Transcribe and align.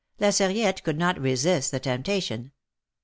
'^ 0.19 0.19
La 0.19 0.29
Sarriette 0.31 0.81
could 0.83 0.97
not 0.97 1.19
resist 1.21 1.69
the 1.69 1.79
temptation. 1.79 2.51